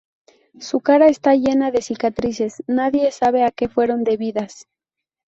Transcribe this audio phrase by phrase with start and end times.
[0.59, 4.65] Su cara está llena de cicatrices, nadie sabe a que fueron debidas.